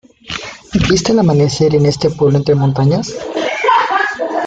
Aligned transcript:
¿Viste 0.89 1.11
el 1.11 1.19
amanecer 1.19 1.75
en 1.75 1.85
este 1.85 2.09
pueblo 2.09 2.39
entre 2.39 2.55
montañas? 2.55 3.13